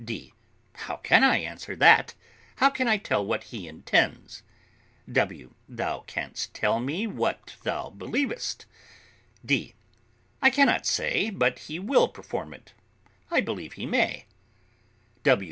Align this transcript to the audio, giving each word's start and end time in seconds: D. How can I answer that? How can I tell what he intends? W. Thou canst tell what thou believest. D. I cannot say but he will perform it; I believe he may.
D. 0.03 0.33
How 0.73 0.95
can 0.95 1.23
I 1.23 1.37
answer 1.37 1.75
that? 1.75 2.15
How 2.55 2.71
can 2.71 2.87
I 2.87 2.97
tell 2.97 3.23
what 3.23 3.43
he 3.43 3.67
intends? 3.67 4.41
W. 5.11 5.53
Thou 5.69 5.99
canst 6.07 6.55
tell 6.55 6.81
what 6.83 7.55
thou 7.61 7.91
believest. 7.91 8.65
D. 9.45 9.75
I 10.41 10.49
cannot 10.49 10.87
say 10.87 11.29
but 11.29 11.59
he 11.69 11.77
will 11.77 12.07
perform 12.07 12.51
it; 12.55 12.73
I 13.29 13.41
believe 13.41 13.73
he 13.73 13.85
may. 13.85 14.25